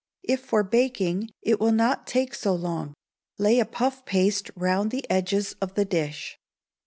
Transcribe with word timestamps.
If 0.23 0.41
for 0.43 0.63
baking, 0.63 1.29
it 1.43 1.59
will 1.59 1.71
not 1.71 2.07
take 2.07 2.33
so 2.33 2.55
long. 2.55 2.95
Lay 3.37 3.59
a 3.59 3.65
puff 3.65 4.03
paste 4.03 4.49
round 4.55 4.89
the 4.89 5.07
edges 5.11 5.53
of 5.61 5.75
the 5.75 5.85
dish. 5.85 6.39